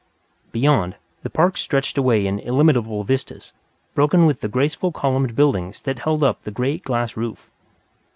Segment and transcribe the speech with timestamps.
[0.51, 3.53] Beyond, the park stretched away in illimitable vistas,
[3.93, 7.51] broken with the graceful columned buildings that held up the great glass roof.